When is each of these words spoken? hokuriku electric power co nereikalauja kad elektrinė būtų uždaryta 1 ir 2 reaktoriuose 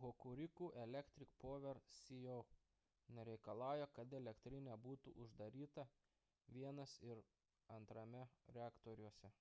hokuriku 0.00 0.66
electric 0.84 1.30
power 1.44 1.78
co 2.02 2.36
nereikalauja 3.16 3.88
kad 3.96 4.14
elektrinė 4.20 4.76
būtų 4.84 5.14
uždaryta 5.24 5.86
1 6.60 6.86
ir 7.08 7.24
2 7.80 8.22
reaktoriuose 8.60 9.34